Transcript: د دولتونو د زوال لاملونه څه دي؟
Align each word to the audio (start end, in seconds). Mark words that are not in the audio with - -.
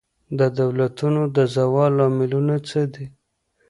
د 0.39 0.41
دولتونو 0.59 1.21
د 1.35 1.37
زوال 1.55 1.91
لاملونه 1.99 2.55
څه 2.69 2.81
دي؟ 2.93 3.05